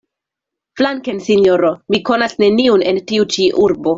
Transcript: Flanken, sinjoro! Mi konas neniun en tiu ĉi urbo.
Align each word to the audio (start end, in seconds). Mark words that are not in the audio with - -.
Flanken, 0.79 1.19
sinjoro! 1.25 1.69
Mi 1.95 2.01
konas 2.09 2.35
neniun 2.45 2.87
en 2.93 3.01
tiu 3.13 3.31
ĉi 3.37 3.49
urbo. 3.67 3.89